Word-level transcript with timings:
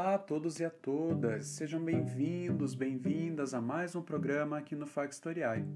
Olá 0.00 0.14
a 0.14 0.18
todos 0.18 0.60
e 0.60 0.64
a 0.64 0.70
todas, 0.70 1.44
sejam 1.48 1.84
bem-vindos, 1.84 2.72
bem-vindas 2.72 3.52
a 3.52 3.60
mais 3.60 3.96
um 3.96 4.00
programa 4.00 4.56
aqui 4.56 4.76
no 4.76 4.86
Factoriai. 4.86 5.66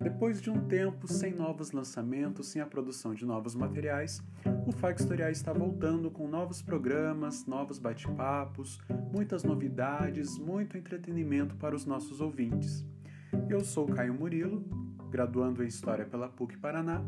Depois 0.00 0.40
de 0.40 0.48
um 0.48 0.66
tempo 0.66 1.06
sem 1.06 1.34
novos 1.34 1.70
lançamentos, 1.70 2.48
sem 2.48 2.62
a 2.62 2.66
produção 2.66 3.12
de 3.12 3.26
novos 3.26 3.54
materiais, 3.54 4.22
o 4.66 4.72
Factoriai 4.72 5.32
está 5.32 5.52
voltando 5.52 6.10
com 6.10 6.26
novos 6.26 6.62
programas, 6.62 7.44
novos 7.44 7.78
bate-papos, 7.78 8.80
muitas 9.12 9.44
novidades, 9.44 10.38
muito 10.38 10.78
entretenimento 10.78 11.54
para 11.56 11.76
os 11.76 11.84
nossos 11.84 12.22
ouvintes. 12.22 12.82
Eu 13.46 13.60
sou 13.60 13.86
Caio 13.86 14.14
Murilo, 14.14 14.64
graduando 15.10 15.62
em 15.62 15.66
História 15.66 16.06
pela 16.06 16.30
PUC 16.30 16.56
Paraná, 16.56 17.04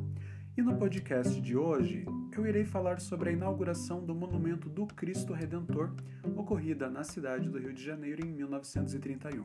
e 0.54 0.60
no 0.60 0.76
podcast 0.76 1.40
de 1.40 1.56
hoje 1.56 2.04
eu 2.36 2.46
irei 2.46 2.64
falar 2.64 3.00
sobre 3.00 3.30
a 3.30 3.32
inauguração 3.32 4.04
do 4.04 4.14
Monumento 4.14 4.68
do 4.68 4.86
Cristo 4.86 5.32
Redentor, 5.32 5.94
ocorrida 6.36 6.90
na 6.90 7.02
cidade 7.02 7.48
do 7.48 7.58
Rio 7.58 7.72
de 7.72 7.82
Janeiro 7.82 8.26
em 8.26 8.30
1931. 8.30 9.44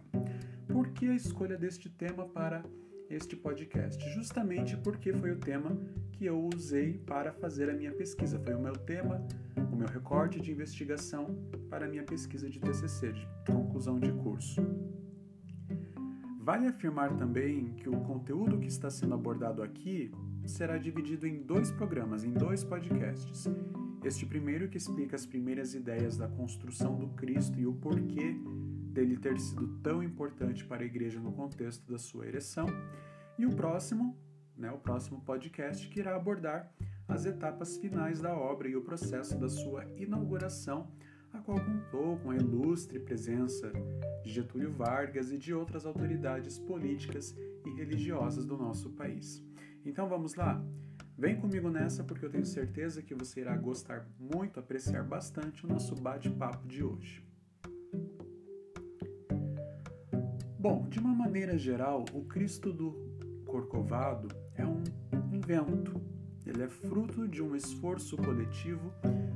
Por 0.68 0.90
que 0.90 1.08
a 1.08 1.16
escolha 1.16 1.58
deste 1.58 1.90
tema 1.90 2.26
para 2.28 2.62
este 3.10 3.38
podcast? 3.38 4.04
Justamente 4.10 4.76
porque 4.76 5.14
foi 5.14 5.32
o 5.32 5.38
tema 5.38 5.78
que 6.12 6.26
eu 6.26 6.50
usei 6.54 6.98
para 6.98 7.32
fazer 7.32 7.70
a 7.70 7.74
minha 7.74 7.94
pesquisa. 7.94 8.38
Foi 8.40 8.54
o 8.54 8.62
meu 8.62 8.74
tema, 8.74 9.26
o 9.72 9.76
meu 9.78 9.88
recorte 9.88 10.42
de 10.42 10.52
investigação 10.52 11.38
para 11.70 11.86
a 11.86 11.90
minha 11.90 12.04
pesquisa 12.04 12.50
de 12.50 12.60
TCC, 12.60 13.14
de 13.14 13.28
conclusão 13.46 13.98
de 13.98 14.12
curso. 14.12 14.62
Vale 16.42 16.68
afirmar 16.68 17.16
também 17.16 17.74
que 17.76 17.90
o 17.90 18.00
conteúdo 18.02 18.58
que 18.58 18.68
está 18.68 18.90
sendo 18.90 19.14
abordado 19.14 19.62
aqui 19.62 20.12
será 20.48 20.78
dividido 20.78 21.28
em 21.28 21.42
dois 21.42 21.72
programas, 21.72 22.24
em 22.24 22.32
dois 22.32 22.64
podcasts. 22.64 23.46
Este 24.04 24.26
primeiro 24.26 24.70
que 24.70 24.78
explica 24.78 25.16
as 25.16 25.26
primeiras 25.26 25.74
ideias 25.74 26.18
da 26.18 26.28
construção 26.28 26.98
do 26.98 27.10
Cristo 27.10 27.60
e 27.60 27.66
o 27.66 27.74
porquê 27.74 28.36
dele 28.92 29.18
ter 29.18 29.38
sido 29.40 29.68
tão 29.80 30.02
importante 30.02 30.66
para 30.66 30.84
a 30.84 30.86
igreja 30.86 31.20
no 31.20 31.32
contexto 31.32 31.92
da 31.92 31.98
sua 31.98 32.26
ereção, 32.26 32.66
e 33.38 33.46
o 33.46 33.56
próximo, 33.56 34.18
né, 34.56 34.72
o 34.72 34.78
próximo 34.78 35.22
podcast 35.22 35.88
que 35.90 36.00
irá 36.00 36.16
abordar 36.16 36.74
as 37.08 37.26
etapas 37.26 37.78
finais 37.78 38.20
da 38.20 38.34
obra 38.36 38.68
e 38.68 38.76
o 38.76 38.82
processo 38.82 39.38
da 39.38 39.48
sua 39.48 39.86
inauguração, 39.98 40.92
a 41.32 41.40
qual 41.40 41.60
contou 41.60 42.18
com 42.18 42.32
a 42.32 42.36
ilustre 42.36 43.00
presença 43.00 43.72
de 44.24 44.32
Getúlio 44.32 44.72
Vargas 44.72 45.32
e 45.32 45.38
de 45.38 45.54
outras 45.54 45.86
autoridades 45.86 46.58
políticas 46.58 47.36
e 47.66 47.70
religiosas 47.76 48.46
do 48.46 48.58
nosso 48.58 48.90
país. 48.92 49.46
Então 49.88 50.10
vamos 50.10 50.36
lá? 50.36 50.62
Vem 51.18 51.40
comigo 51.40 51.70
nessa 51.70 52.04
porque 52.04 52.26
eu 52.26 52.30
tenho 52.30 52.46
certeza 52.46 53.02
que 53.02 53.16
você 53.16 53.40
irá 53.40 53.56
gostar 53.56 54.06
muito, 54.20 54.60
apreciar 54.60 55.02
bastante 55.02 55.66
o 55.66 55.70
nosso 55.70 55.96
bate-papo 55.96 56.68
de 56.68 56.84
hoje. 56.84 57.26
Bom, 60.60 60.86
de 60.90 61.00
uma 61.00 61.16
maneira 61.16 61.58
geral, 61.58 62.04
o 62.14 62.26
Cristo 62.26 62.74
do 62.74 62.92
Corcovado 63.46 64.28
é 64.56 64.66
um 64.66 64.84
invento. 65.32 66.02
Ele 66.46 66.64
é 66.64 66.68
fruto 66.68 67.26
de 67.26 67.42
um 67.42 67.56
esforço 67.56 68.18
coletivo 68.18 68.92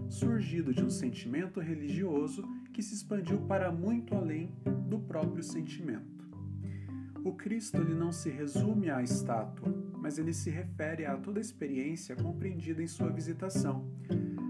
surgido 0.10 0.74
de 0.74 0.84
um 0.84 0.90
sentimento 0.90 1.62
religioso 1.62 2.44
que 2.74 2.84
se 2.84 2.94
expandiu 2.94 3.40
para 3.48 3.72
muito 3.72 4.14
além 4.16 4.54
do 4.90 5.00
próprio 5.00 5.42
sentimento. 5.42 6.21
O 7.24 7.34
Cristo 7.34 7.78
ele 7.78 7.94
não 7.94 8.12
se 8.12 8.32
resume 8.32 8.90
à 8.90 9.04
estátua, 9.04 9.72
mas 9.96 10.18
ele 10.18 10.34
se 10.34 10.50
refere 10.50 11.06
a 11.06 11.16
toda 11.16 11.40
a 11.40 11.42
experiência 11.42 12.16
compreendida 12.16 12.82
em 12.82 12.88
sua 12.88 13.12
visitação. 13.12 13.86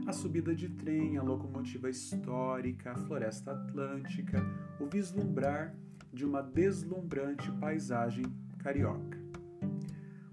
A 0.08 0.14
subida 0.14 0.56
de 0.56 0.70
trem, 0.70 1.18
a 1.18 1.24
locomotiva 1.24 1.90
histórica, 1.90 2.92
a 2.92 2.96
floresta 2.96 3.52
atlântica, 3.52 4.42
o 4.80 4.86
vislumbrar 4.86 5.76
de 6.14 6.26
uma 6.26 6.42
deslumbrante 6.42 7.52
paisagem 7.54 8.26
carioca. 8.60 9.20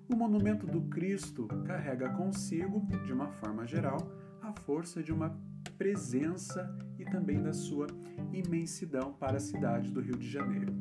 O 0.08 0.14
monumento 0.14 0.64
do 0.64 0.82
Cristo 0.82 1.48
carrega 1.66 2.08
consigo, 2.10 2.86
de 3.04 3.12
uma 3.12 3.32
forma 3.32 3.66
geral, 3.66 3.98
a 4.40 4.52
força 4.52 5.02
de 5.02 5.12
uma 5.12 5.36
presença 5.76 6.72
e 6.98 7.04
também 7.04 7.42
da 7.42 7.52
sua 7.52 7.88
imensidão 8.32 9.12
para 9.12 9.38
a 9.38 9.40
cidade 9.40 9.90
do 9.90 10.00
Rio 10.00 10.16
de 10.16 10.28
Janeiro. 10.28 10.72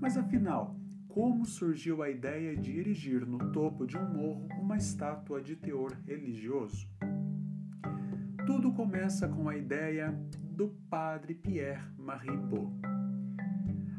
Mas 0.00 0.16
afinal, 0.16 0.76
como 1.14 1.46
surgiu 1.46 2.02
a 2.02 2.10
ideia 2.10 2.56
de 2.56 2.76
erigir 2.76 3.24
no 3.24 3.52
topo 3.52 3.86
de 3.86 3.96
um 3.96 4.04
morro 4.04 4.48
uma 4.60 4.76
estátua 4.76 5.40
de 5.40 5.54
teor 5.54 5.96
religioso. 6.04 6.88
Tudo 8.44 8.72
começa 8.72 9.28
com 9.28 9.48
a 9.48 9.56
ideia 9.56 10.10
do 10.42 10.70
padre 10.90 11.32
Pierre 11.32 11.88
Maribot. 11.96 12.68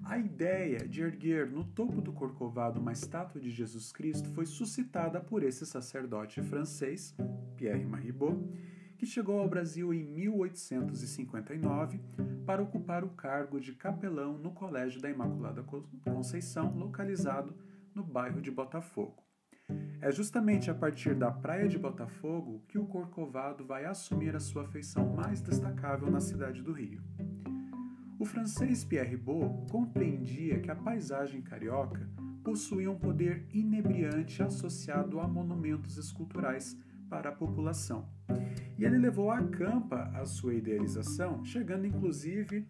A 0.03 0.17
ideia 0.17 0.85
de 0.85 1.03
erguer 1.03 1.49
no 1.49 1.63
topo 1.63 2.01
do 2.01 2.11
Corcovado 2.11 2.81
uma 2.81 2.91
estátua 2.91 3.39
de 3.39 3.49
Jesus 3.49 3.93
Cristo 3.93 4.29
foi 4.31 4.45
suscitada 4.45 5.21
por 5.21 5.41
esse 5.41 5.65
sacerdote 5.65 6.41
francês, 6.41 7.15
Pierre 7.55 7.85
Maribot, 7.85 8.37
que 8.97 9.05
chegou 9.05 9.39
ao 9.39 9.47
Brasil 9.47 9.93
em 9.93 10.03
1859 10.03 11.99
para 12.45 12.61
ocupar 12.61 13.03
o 13.03 13.09
cargo 13.09 13.59
de 13.59 13.73
capelão 13.73 14.37
no 14.37 14.51
Colégio 14.51 15.01
da 15.01 15.09
Imaculada 15.09 15.63
Conceição, 16.03 16.75
localizado 16.75 17.55
no 17.93 18.03
bairro 18.03 18.41
de 18.41 18.51
Botafogo. 18.51 19.23
É 20.01 20.11
justamente 20.11 20.69
a 20.69 20.75
partir 20.75 21.15
da 21.15 21.31
Praia 21.31 21.67
de 21.67 21.79
Botafogo 21.79 22.63
que 22.67 22.77
o 22.77 22.85
Corcovado 22.85 23.65
vai 23.65 23.85
assumir 23.85 24.35
a 24.35 24.39
sua 24.39 24.67
feição 24.67 25.15
mais 25.15 25.41
destacável 25.41 26.11
na 26.11 26.19
cidade 26.19 26.61
do 26.61 26.71
Rio. 26.71 27.01
O 28.19 28.25
francês 28.25 28.85
Pierre 28.85 29.17
Beau 29.17 29.65
compreendia 29.69 30.59
que 30.59 30.69
a 30.69 30.75
paisagem 30.75 31.41
carioca 31.41 32.07
possuía 32.43 32.91
um 32.91 32.99
poder 32.99 33.47
inebriante 33.51 34.43
associado 34.43 35.19
a 35.19 35.27
monumentos 35.27 35.97
esculturais 35.97 36.77
para 37.09 37.29
a 37.29 37.33
população. 37.33 38.07
E 38.77 38.83
ele 38.83 38.97
levou 38.97 39.31
a 39.31 39.41
campa 39.41 40.11
a 40.13 40.25
sua 40.25 40.53
idealização, 40.53 41.43
chegando 41.45 41.87
inclusive 41.87 42.67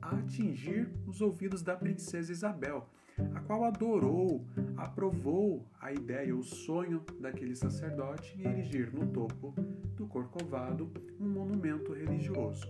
a 0.00 0.16
atingir 0.16 0.88
os 1.06 1.20
ouvidos 1.20 1.62
da 1.62 1.76
princesa 1.76 2.30
Isabel, 2.30 2.88
a 3.34 3.40
qual 3.40 3.64
adorou, 3.64 4.46
aprovou 4.76 5.66
a 5.80 5.92
ideia, 5.92 6.34
o 6.34 6.42
sonho 6.42 7.02
daquele 7.20 7.56
sacerdote 7.56 8.40
em 8.40 8.46
erigir 8.46 8.92
no 8.92 9.06
topo 9.08 9.52
do 9.96 10.06
Corcovado 10.06 10.92
um 11.18 11.28
monumento 11.28 11.92
religioso. 11.92 12.64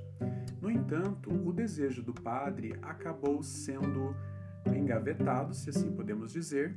No 0.60 0.70
entanto, 0.70 1.30
o 1.30 1.52
desejo 1.52 2.02
do 2.02 2.14
padre 2.14 2.74
acabou 2.80 3.42
sendo 3.42 4.16
engavetado, 4.74 5.54
se 5.54 5.70
assim 5.70 5.92
podemos 5.92 6.32
dizer, 6.32 6.76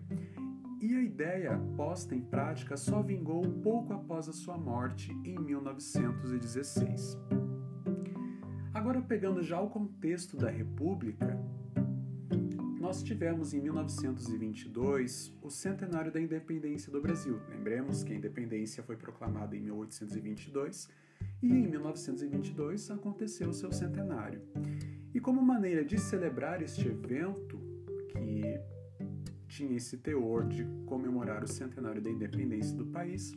e 0.82 0.96
a 0.96 1.02
ideia 1.02 1.58
posta 1.78 2.16
em 2.16 2.22
prática 2.22 2.76
só 2.76 3.04
vingou 3.04 3.44
pouco 3.62 3.94
após 3.94 4.28
a 4.28 4.34
sua 4.34 4.58
morte 4.58 5.12
em 5.24 5.38
1916. 5.38 7.18
Agora, 8.74 9.00
pegando 9.00 9.44
já 9.44 9.62
o 9.62 9.70
contexto 9.70 10.36
da 10.36 10.50
República, 10.50 11.40
nós 12.80 13.04
tivemos 13.04 13.54
em 13.54 13.62
1922 13.62 15.38
o 15.40 15.52
centenário 15.52 16.12
da 16.12 16.20
independência 16.20 16.92
do 16.92 17.00
Brasil. 17.00 17.40
Lembremos 17.48 18.04
que 18.04 18.12
a 18.12 18.16
independência 18.16 18.82
foi 18.82 18.96
proclamada 18.96 19.56
em 19.56 19.60
1822 19.62 20.90
e 21.44 21.48
em 21.48 21.68
1922 21.68 22.90
aconteceu 22.90 23.50
o 23.50 23.54
seu 23.54 23.72
centenário. 23.72 24.42
E 25.14 25.20
como 25.20 25.44
maneira 25.44 25.86
de 25.86 26.00
celebrar 26.00 26.64
este 26.64 26.88
evento, 26.88 27.61
tinha 29.52 29.76
esse 29.76 29.98
teor 29.98 30.48
de 30.48 30.64
comemorar 30.86 31.44
o 31.44 31.48
centenário 31.48 32.02
da 32.02 32.10
independência 32.10 32.76
do 32.76 32.86
país, 32.86 33.34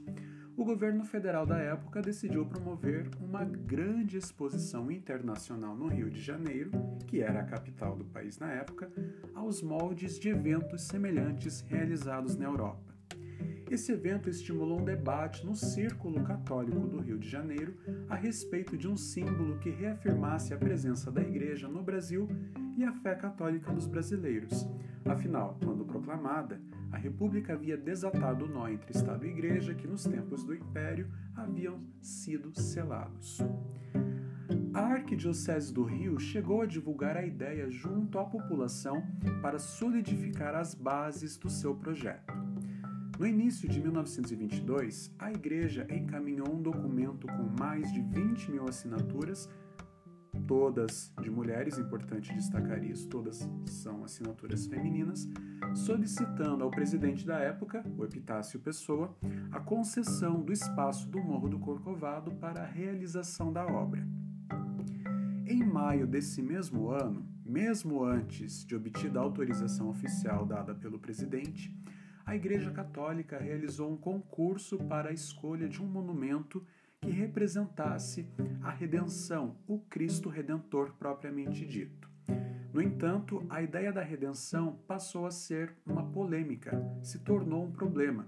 o 0.56 0.64
governo 0.64 1.04
federal 1.04 1.44
da 1.44 1.58
época 1.58 2.00
decidiu 2.00 2.46
promover 2.46 3.10
uma 3.20 3.44
grande 3.44 4.16
exposição 4.16 4.92
internacional 4.92 5.74
no 5.74 5.88
Rio 5.88 6.08
de 6.08 6.20
Janeiro, 6.20 6.70
que 7.08 7.20
era 7.20 7.40
a 7.40 7.44
capital 7.44 7.96
do 7.96 8.04
país 8.04 8.38
na 8.38 8.52
época, 8.52 8.90
aos 9.34 9.60
moldes 9.60 10.16
de 10.16 10.28
eventos 10.28 10.82
semelhantes 10.82 11.62
realizados 11.62 12.36
na 12.36 12.44
Europa. 12.44 12.94
Esse 13.68 13.90
evento 13.90 14.30
estimulou 14.30 14.80
um 14.80 14.84
debate 14.84 15.44
no 15.44 15.56
Círculo 15.56 16.22
Católico 16.22 16.86
do 16.86 17.00
Rio 17.00 17.18
de 17.18 17.28
Janeiro 17.28 17.74
a 18.08 18.14
respeito 18.14 18.76
de 18.76 18.86
um 18.86 18.96
símbolo 18.96 19.58
que 19.58 19.70
reafirmasse 19.70 20.54
a 20.54 20.56
presença 20.56 21.10
da 21.10 21.22
Igreja 21.22 21.66
no 21.66 21.82
Brasil 21.82 22.28
e 22.76 22.84
a 22.84 22.92
fé 22.92 23.14
católica 23.14 23.72
dos 23.72 23.86
brasileiros. 23.86 24.66
Afinal, 25.04 25.58
quando 25.62 25.84
proclamada, 25.84 26.60
a 26.90 26.96
República 26.96 27.52
havia 27.52 27.76
desatado 27.76 28.44
o 28.44 28.48
nó 28.48 28.68
entre 28.68 28.96
Estado 28.96 29.26
e 29.26 29.30
Igreja 29.30 29.74
que, 29.74 29.86
nos 29.86 30.04
tempos 30.04 30.44
do 30.44 30.54
Império, 30.54 31.10
haviam 31.34 31.80
sido 32.00 32.58
selados. 32.58 33.38
A 34.72 34.80
Arquidiocese 34.80 35.72
do 35.72 35.84
Rio 35.84 36.18
chegou 36.18 36.62
a 36.62 36.66
divulgar 36.66 37.16
a 37.16 37.24
ideia 37.24 37.70
junto 37.70 38.18
à 38.18 38.24
população 38.24 39.02
para 39.40 39.58
solidificar 39.58 40.54
as 40.54 40.74
bases 40.74 41.36
do 41.36 41.48
seu 41.48 41.74
projeto. 41.74 42.32
No 43.18 43.26
início 43.26 43.68
de 43.68 43.80
1922, 43.80 45.14
a 45.18 45.30
Igreja 45.30 45.86
encaminhou 45.88 46.52
um 46.52 46.60
documento 46.60 47.28
com 47.28 47.44
mais 47.58 47.92
de 47.92 48.02
20 48.02 48.50
mil 48.50 48.68
assinaturas 48.68 49.48
todas 50.46 51.12
de 51.20 51.30
mulheres, 51.30 51.78
importante 51.78 52.34
destacar 52.34 52.82
isso, 52.82 53.08
todas 53.08 53.48
são 53.66 54.04
assinaturas 54.04 54.66
femininas, 54.66 55.28
solicitando 55.74 56.62
ao 56.62 56.70
presidente 56.70 57.26
da 57.26 57.38
época, 57.38 57.84
o 57.96 58.04
Epitácio 58.04 58.60
Pessoa, 58.60 59.16
a 59.50 59.60
concessão 59.60 60.42
do 60.42 60.52
espaço 60.52 61.08
do 61.08 61.22
Morro 61.22 61.48
do 61.48 61.58
Corcovado 61.58 62.32
para 62.32 62.62
a 62.62 62.66
realização 62.66 63.52
da 63.52 63.66
obra. 63.66 64.06
Em 65.46 65.64
maio 65.64 66.06
desse 66.06 66.42
mesmo 66.42 66.88
ano, 66.88 67.26
mesmo 67.44 68.02
antes 68.02 68.64
de 68.64 68.74
obtida 68.74 69.18
a 69.18 69.22
autorização 69.22 69.88
oficial 69.88 70.46
dada 70.46 70.74
pelo 70.74 70.98
presidente, 70.98 71.74
a 72.24 72.34
Igreja 72.34 72.70
Católica 72.70 73.38
realizou 73.38 73.90
um 73.92 73.96
concurso 73.96 74.78
para 74.78 75.10
a 75.10 75.12
escolha 75.12 75.68
de 75.68 75.82
um 75.82 75.86
monumento 75.86 76.64
que 77.04 77.10
representasse 77.10 78.26
a 78.62 78.70
redenção, 78.70 79.58
o 79.66 79.78
Cristo 79.78 80.30
Redentor 80.30 80.94
propriamente 80.98 81.66
dito. 81.66 82.08
No 82.72 82.80
entanto, 82.80 83.44
a 83.50 83.60
ideia 83.60 83.92
da 83.92 84.00
redenção 84.00 84.78
passou 84.88 85.26
a 85.26 85.30
ser 85.30 85.74
uma 85.86 86.02
polêmica, 86.02 86.82
se 87.02 87.18
tornou 87.18 87.66
um 87.66 87.70
problema. 87.70 88.26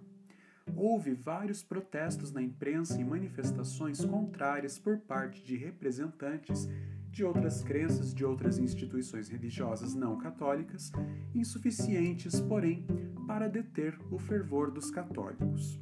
Houve 0.76 1.14
vários 1.14 1.62
protestos 1.62 2.31
na 2.31 2.43
imprensa 2.43 3.00
e 3.00 3.05
manifestações 3.05 4.05
contrárias 4.05 4.78
por 4.78 4.99
parte 4.99 5.43
de 5.43 5.56
representantes 5.56 6.69
de 7.11 7.25
outras 7.25 7.62
crenças 7.62 8.12
de 8.12 8.26
outras 8.26 8.58
instituições 8.58 9.31
religiosas 9.31 9.94
não 9.94 10.19
católicas, 10.19 10.93
insuficientes, 11.34 12.43
porém, 12.43 12.87
para 13.26 13.49
deter 13.49 13.99
o 14.11 14.19
fervor 14.19 14.70
dos 14.70 14.90
católicos. 14.90 15.81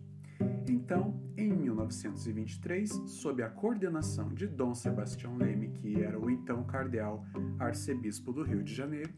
Então, 0.69 1.21
em 1.37 1.53
1923, 1.53 2.91
sob 3.07 3.43
a 3.43 3.49
coordenação 3.49 4.29
de 4.29 4.47
Dom 4.47 4.75
Sebastião 4.75 5.37
Leme, 5.37 5.69
que 5.69 6.03
era 6.03 6.19
o 6.19 6.31
então 6.31 6.63
cardeal 6.65 7.25
arcebispo 7.59 8.33
do 8.33 8.43
Rio 8.43 8.63
de 8.63 8.75
Janeiro, 8.75 9.13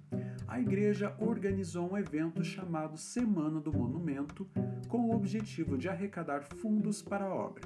a 0.46 0.60
igreja 0.60 1.14
organizou 1.18 1.92
um 1.92 1.98
evento 1.98 2.44
chamado 2.44 2.96
Semana 2.96 3.60
do 3.60 3.72
Monumento, 3.72 4.48
com 4.88 5.08
o 5.08 5.14
objetivo 5.14 5.76
de 5.76 5.88
arrecadar 5.88 6.42
fundos 6.42 7.02
para 7.02 7.24
a 7.24 7.34
obra. 7.34 7.62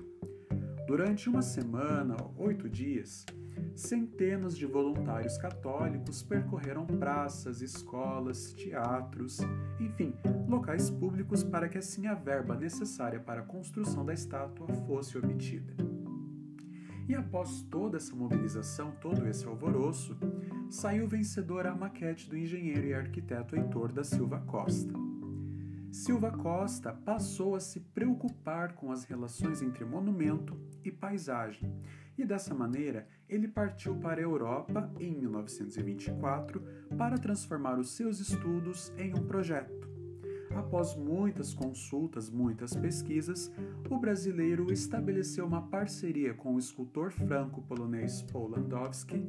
Durante 0.91 1.29
uma 1.29 1.41
semana, 1.41 2.17
oito 2.37 2.69
dias, 2.69 3.25
centenas 3.77 4.59
de 4.59 4.67
voluntários 4.67 5.39
católicos 5.39 6.21
percorreram 6.21 6.85
praças, 6.85 7.63
escolas, 7.63 8.53
teatros, 8.53 9.39
enfim, 9.79 10.13
locais 10.49 10.91
públicos 10.91 11.45
para 11.45 11.69
que 11.69 11.79
assim 11.79 12.09
a 12.09 12.15
verba 12.15 12.57
necessária 12.57 13.21
para 13.21 13.43
a 13.43 13.45
construção 13.45 14.05
da 14.05 14.13
estátua 14.13 14.67
fosse 14.85 15.17
obtida. 15.17 15.77
E 17.09 17.15
após 17.15 17.63
toda 17.71 17.97
essa 17.97 18.17
mobilização, 18.17 18.91
todo 19.01 19.29
esse 19.29 19.47
alvoroço, 19.47 20.19
saiu 20.69 21.07
vencedora 21.07 21.71
a 21.71 21.77
maquete 21.77 22.29
do 22.29 22.37
engenheiro 22.37 22.89
e 22.89 22.95
arquiteto 22.95 23.55
Heitor 23.55 23.93
da 23.93 24.03
Silva 24.03 24.41
Costa. 24.41 25.10
Silva 25.93 26.31
Costa 26.31 26.93
passou 26.93 27.57
a 27.57 27.61
se 27.61 27.81
preocupar 27.81 28.75
com 28.75 28.93
as 28.93 29.05
relações 29.05 29.61
entre 29.61 29.85
monumento 29.85 30.57
e 30.85 30.91
paisagem, 30.91 31.69
e 32.17 32.25
dessa 32.25 32.55
maneira 32.55 33.09
ele 33.29 33.49
partiu 33.49 33.97
para 33.97 34.21
a 34.21 34.23
Europa 34.23 34.89
em 35.01 35.13
1924 35.17 36.63
para 36.97 37.19
transformar 37.19 37.77
os 37.77 37.91
seus 37.91 38.21
estudos 38.21 38.93
em 38.97 39.13
um 39.13 39.27
projeto. 39.27 39.91
Após 40.55 40.95
muitas 40.95 41.53
consultas, 41.53 42.31
muitas 42.31 42.75
pesquisas, 42.75 43.51
o 43.89 43.99
brasileiro 43.99 44.73
estabeleceu 44.73 45.45
uma 45.45 45.63
parceria 45.63 46.35
com 46.35 46.55
o 46.55 46.59
escultor 46.59 47.11
franco-polonês 47.11 48.23
Polandowski 48.23 49.29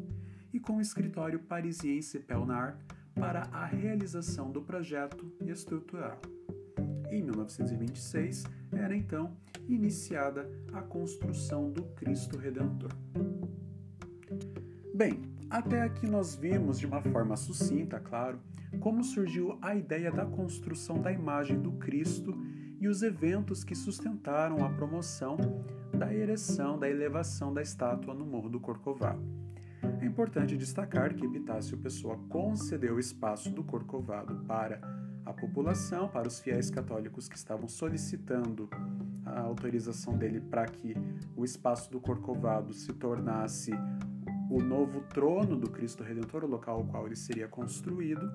e 0.53 0.59
com 0.59 0.77
o 0.77 0.81
escritório 0.81 1.39
parisiense 1.39 2.19
Pelnar 2.19 2.77
para 3.15 3.41
a 3.51 3.65
realização 3.65 4.51
do 4.51 4.61
projeto 4.61 5.31
estrutural. 5.45 6.19
Em 7.09 7.21
1926, 7.21 8.43
era 8.71 8.95
então 8.95 9.35
iniciada 9.67 10.49
a 10.73 10.81
construção 10.81 11.69
do 11.69 11.83
Cristo 11.95 12.37
Redentor. 12.37 12.91
Bem, 14.93 15.21
até 15.49 15.81
aqui 15.81 16.07
nós 16.07 16.35
vimos 16.35 16.79
de 16.79 16.85
uma 16.85 17.01
forma 17.01 17.35
sucinta, 17.35 17.99
claro, 17.99 18.39
como 18.79 19.03
surgiu 19.03 19.57
a 19.61 19.75
ideia 19.75 20.11
da 20.11 20.25
construção 20.25 21.01
da 21.01 21.11
imagem 21.11 21.59
do 21.59 21.73
Cristo 21.73 22.33
e 22.79 22.87
os 22.87 23.03
eventos 23.03 23.63
que 23.63 23.75
sustentaram 23.75 24.65
a 24.65 24.69
promoção 24.69 25.37
da 25.93 26.13
ereção, 26.13 26.79
da 26.79 26.89
elevação 26.89 27.53
da 27.53 27.61
estátua 27.61 28.13
no 28.13 28.25
Morro 28.25 28.49
do 28.49 28.59
Corcovado. 28.59 29.21
É 29.83 30.05
importante 30.05 30.57
destacar 30.57 31.13
que 31.13 31.25
Epitácio 31.25 31.77
Pessoa 31.77 32.17
concedeu 32.29 32.95
o 32.95 32.99
espaço 32.99 33.49
do 33.49 33.63
Corcovado 33.63 34.43
para 34.45 34.79
a 35.25 35.33
população, 35.33 36.07
para 36.07 36.27
os 36.27 36.39
fiéis 36.39 36.69
católicos 36.69 37.27
que 37.27 37.35
estavam 37.35 37.67
solicitando 37.67 38.69
a 39.25 39.41
autorização 39.41 40.17
dele 40.17 40.39
para 40.39 40.65
que 40.65 40.95
o 41.35 41.45
espaço 41.45 41.91
do 41.91 41.99
Corcovado 41.99 42.73
se 42.73 42.91
tornasse 42.93 43.71
o 44.49 44.61
novo 44.61 45.01
trono 45.01 45.55
do 45.55 45.69
Cristo 45.69 46.03
Redentor, 46.03 46.43
o 46.43 46.47
local 46.47 46.79
ao 46.79 46.85
qual 46.85 47.05
ele 47.05 47.15
seria 47.15 47.47
construído. 47.47 48.29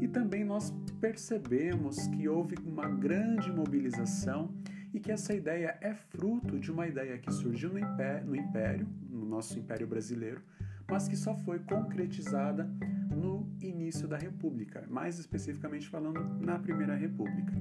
E 0.00 0.08
também 0.08 0.44
nós 0.44 0.72
percebemos 1.00 2.06
que 2.08 2.28
houve 2.28 2.56
uma 2.64 2.88
grande 2.88 3.52
mobilização 3.52 4.50
e 4.92 5.00
que 5.00 5.12
essa 5.12 5.34
ideia 5.34 5.76
é 5.80 5.94
fruto 5.94 6.58
de 6.58 6.70
uma 6.70 6.86
ideia 6.86 7.18
que 7.18 7.32
surgiu 7.32 7.70
no 7.70 7.78
império, 7.78 8.26
no, 8.26 8.36
império, 8.36 8.88
no 9.08 9.24
nosso 9.24 9.58
Império 9.58 9.86
Brasileiro, 9.86 10.42
mas 10.88 11.06
que 11.06 11.16
só 11.16 11.34
foi 11.36 11.58
concretizada 11.58 12.64
no 13.10 13.50
início 13.60 14.08
da 14.08 14.16
República, 14.16 14.86
mais 14.88 15.18
especificamente 15.18 15.88
falando 15.88 16.20
na 16.40 16.58
Primeira 16.58 16.94
República. 16.94 17.52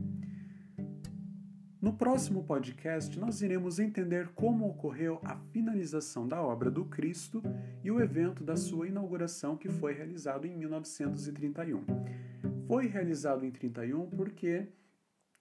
No 1.79 1.93
próximo 1.93 2.43
podcast, 2.43 3.19
nós 3.19 3.41
iremos 3.41 3.77
entender 3.77 4.29
como 4.29 4.67
ocorreu 4.67 5.19
a 5.23 5.35
finalização 5.51 6.27
da 6.27 6.41
obra 6.41 6.71
do 6.71 6.85
Cristo 6.85 7.41
e 7.83 7.91
o 7.91 8.01
evento 8.01 8.43
da 8.43 8.55
sua 8.55 8.87
inauguração, 8.87 9.55
que 9.55 9.69
foi 9.69 9.93
realizado 9.93 10.45
em 10.47 10.57
1931. 10.57 11.85
Foi 12.67 12.87
realizado 12.87 13.45
em 13.45 13.51
31 13.51 14.09
porque 14.09 14.67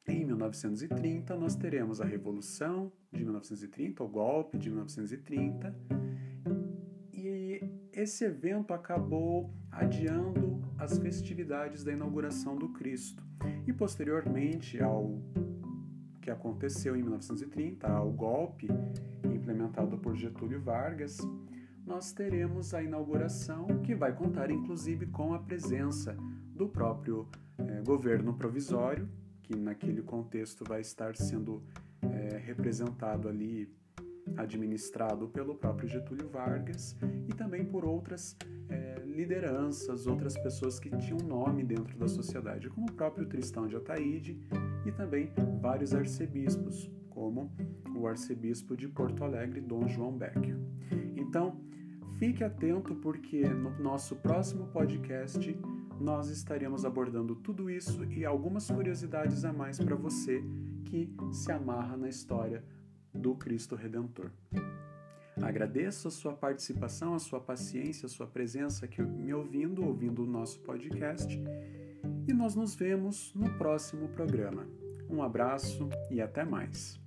em 0.08 0.24
1930 0.24 1.36
nós 1.36 1.56
teremos 1.56 2.00
a 2.00 2.04
Revolução 2.04 2.92
de 3.12 3.24
1930, 3.24 4.02
o 4.02 4.08
golpe 4.08 4.58
de 4.58 4.70
1930 4.70 5.74
esse 7.96 8.26
evento 8.26 8.74
acabou 8.74 9.50
adiando 9.70 10.62
as 10.78 10.98
festividades 10.98 11.82
da 11.82 11.92
inauguração 11.92 12.54
do 12.54 12.68
Cristo. 12.68 13.24
E 13.66 13.72
posteriormente 13.72 14.82
ao 14.82 15.18
que 16.20 16.30
aconteceu 16.30 16.94
em 16.94 17.00
1930, 17.00 17.88
ao 17.88 18.12
golpe 18.12 18.68
implementado 19.24 19.96
por 19.96 20.14
Getúlio 20.14 20.60
Vargas, 20.60 21.18
nós 21.86 22.12
teremos 22.12 22.74
a 22.74 22.82
inauguração 22.82 23.66
que 23.82 23.94
vai 23.94 24.14
contar 24.14 24.50
inclusive 24.50 25.06
com 25.06 25.32
a 25.32 25.38
presença 25.38 26.14
do 26.54 26.68
próprio 26.68 27.26
eh, 27.56 27.82
governo 27.82 28.34
provisório, 28.34 29.08
que 29.46 29.54
naquele 29.56 30.02
contexto 30.02 30.64
vai 30.64 30.80
estar 30.80 31.16
sendo 31.16 31.62
eh, 32.02 32.42
representado 32.44 33.28
ali 33.28 33.72
administrado 34.36 35.28
pelo 35.28 35.54
próprio 35.54 35.88
Getúlio 35.88 36.28
Vargas 36.28 36.96
e 37.28 37.32
também 37.32 37.64
por 37.64 37.84
outras 37.84 38.36
é, 38.68 39.00
lideranças, 39.04 40.06
outras 40.06 40.36
pessoas 40.36 40.80
que 40.80 40.90
tinham 40.90 41.18
nome 41.18 41.62
dentro 41.62 41.96
da 41.96 42.08
sociedade, 42.08 42.68
como 42.68 42.88
o 42.88 42.92
próprio 42.92 43.26
Tristão 43.26 43.68
de 43.68 43.76
Ataíde 43.76 44.36
e 44.84 44.90
também 44.90 45.32
vários 45.60 45.94
arcebispos, 45.94 46.90
como 47.08 47.52
o 47.96 48.06
arcebispo 48.06 48.76
de 48.76 48.88
Porto 48.88 49.22
Alegre, 49.22 49.60
Dom 49.60 49.86
João 49.86 50.12
Becker. 50.12 50.58
Então, 51.16 51.60
fique 52.18 52.42
atento 52.42 52.96
porque 52.96 53.48
no 53.48 53.70
nosso 53.78 54.16
próximo 54.16 54.66
podcast 54.66 55.56
nós 56.00 56.28
estaremos 56.28 56.84
abordando 56.84 57.34
tudo 57.34 57.70
isso 57.70 58.04
e 58.04 58.24
algumas 58.24 58.70
curiosidades 58.70 59.44
a 59.44 59.52
mais 59.52 59.78
para 59.78 59.96
você 59.96 60.42
que 60.84 61.10
se 61.32 61.50
amarra 61.50 61.96
na 61.96 62.08
história 62.08 62.64
do 63.12 63.34
Cristo 63.34 63.74
Redentor. 63.74 64.30
Agradeço 65.42 66.08
a 66.08 66.10
sua 66.10 66.32
participação, 66.32 67.14
a 67.14 67.18
sua 67.18 67.40
paciência, 67.40 68.06
a 68.06 68.08
sua 68.08 68.26
presença 68.26 68.86
aqui 68.86 69.02
me 69.02 69.34
ouvindo, 69.34 69.84
ouvindo 69.84 70.22
o 70.22 70.26
nosso 70.26 70.60
podcast. 70.60 71.38
E 72.26 72.32
nós 72.32 72.54
nos 72.54 72.74
vemos 72.74 73.34
no 73.34 73.50
próximo 73.58 74.08
programa. 74.08 74.66
Um 75.10 75.22
abraço 75.22 75.88
e 76.10 76.20
até 76.20 76.44
mais. 76.44 77.05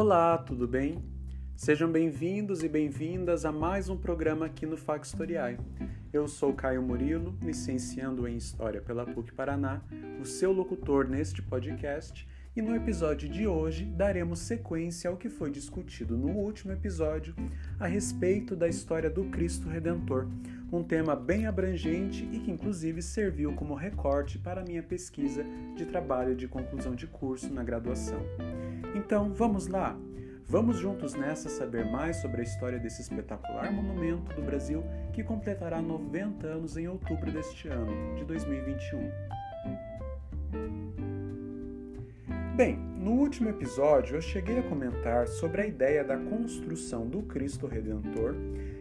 Olá, 0.00 0.38
tudo 0.38 0.68
bem? 0.68 1.02
Sejam 1.56 1.90
bem-vindos 1.90 2.62
e 2.62 2.68
bem-vindas 2.68 3.44
a 3.44 3.50
mais 3.50 3.88
um 3.88 3.96
programa 3.96 4.46
aqui 4.46 4.64
no 4.64 4.76
Factoriai. 4.76 5.58
Eu 6.12 6.28
sou 6.28 6.52
Caio 6.52 6.80
Murilo, 6.80 7.36
licenciando 7.42 8.28
em 8.28 8.36
História 8.36 8.80
pela 8.80 9.04
PUC 9.04 9.32
Paraná, 9.32 9.82
o 10.20 10.24
seu 10.24 10.52
locutor 10.52 11.08
neste 11.08 11.42
podcast, 11.42 12.28
e 12.54 12.62
no 12.62 12.76
episódio 12.76 13.28
de 13.28 13.48
hoje 13.48 13.86
daremos 13.86 14.38
sequência 14.38 15.10
ao 15.10 15.16
que 15.16 15.28
foi 15.28 15.50
discutido 15.50 16.16
no 16.16 16.28
último 16.28 16.72
episódio 16.72 17.34
a 17.80 17.88
respeito 17.88 18.54
da 18.54 18.68
história 18.68 19.10
do 19.10 19.24
Cristo 19.24 19.68
Redentor, 19.68 20.28
um 20.70 20.82
tema 20.82 21.16
bem 21.16 21.46
abrangente 21.46 22.28
e 22.32 22.40
que 22.40 22.50
inclusive 22.50 23.00
serviu 23.00 23.54
como 23.54 23.74
recorte 23.74 24.38
para 24.38 24.62
minha 24.62 24.82
pesquisa 24.82 25.44
de 25.74 25.86
trabalho 25.86 26.36
de 26.36 26.46
conclusão 26.46 26.94
de 26.94 27.06
curso 27.06 27.52
na 27.52 27.62
graduação. 27.62 28.20
Então, 28.94 29.32
vamos 29.32 29.66
lá! 29.66 29.98
Vamos 30.50 30.78
juntos 30.78 31.14
nessa 31.14 31.50
saber 31.50 31.84
mais 31.84 32.16
sobre 32.16 32.40
a 32.40 32.44
história 32.44 32.78
desse 32.78 33.02
espetacular 33.02 33.70
monumento 33.70 34.34
do 34.34 34.40
Brasil 34.40 34.82
que 35.12 35.22
completará 35.22 35.82
90 35.82 36.46
anos 36.46 36.74
em 36.78 36.88
outubro 36.88 37.30
deste 37.30 37.68
ano, 37.68 38.14
de 38.16 38.24
2021. 38.24 39.10
Bem, 42.56 42.76
no 42.76 43.12
último 43.12 43.50
episódio 43.50 44.16
eu 44.16 44.22
cheguei 44.22 44.58
a 44.58 44.62
comentar 44.62 45.28
sobre 45.28 45.60
a 45.60 45.66
ideia 45.66 46.02
da 46.02 46.16
construção 46.16 47.06
do 47.06 47.22
Cristo 47.22 47.66
Redentor 47.66 48.34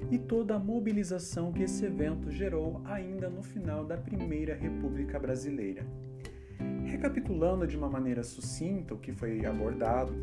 e 0.10 0.18
toda 0.18 0.56
a 0.56 0.60
mobilização 0.60 1.52
que 1.52 1.64
esse 1.64 1.86
evento 1.86 2.32
gerou 2.32 2.82
ainda 2.86 3.30
no 3.30 3.44
final 3.44 3.84
da 3.86 3.98
Primeira 3.98 4.56
República 4.56 5.20
Brasileira. 5.20 5.86
Recapitulando 6.86 7.68
de 7.68 7.78
uma 7.78 7.90
maneira 7.90 8.24
sucinta 8.24 8.94
o 8.94 8.98
que 8.98 9.12
foi 9.12 9.46
abordado, 9.46 10.14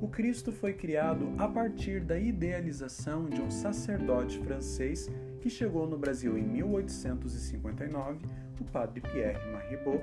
o 0.00 0.08
Cristo 0.08 0.52
foi 0.52 0.72
criado 0.74 1.32
a 1.38 1.48
partir 1.48 2.00
da 2.00 2.18
idealização 2.18 3.26
de 3.26 3.40
um 3.40 3.50
sacerdote 3.50 4.38
francês 4.38 5.08
que 5.40 5.48
chegou 5.48 5.86
no 5.86 5.96
Brasil 5.96 6.36
em 6.36 6.42
1859, 6.42 8.18
o 8.60 8.64
padre 8.64 9.00
Pierre 9.00 9.38
Maribot, 9.52 10.02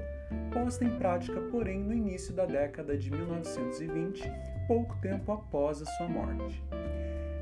posta 0.52 0.86
em 0.86 0.98
prática, 0.98 1.40
porém, 1.52 1.82
no 1.82 1.94
início 1.94 2.34
da 2.34 2.46
década 2.46 2.98
de 2.98 3.12
1920, 3.12 4.24
pouco 4.68 4.96
tempo 5.02 5.32
após 5.32 5.82
a 5.82 5.86
sua 5.86 6.08
morte. 6.08 6.64